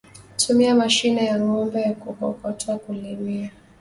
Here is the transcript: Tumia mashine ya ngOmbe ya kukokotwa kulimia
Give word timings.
Tumia 0.37 0.75
mashine 0.75 1.25
ya 1.25 1.39
ngOmbe 1.39 1.81
ya 1.81 1.93
kukokotwa 1.93 2.77
kulimia 2.79 3.49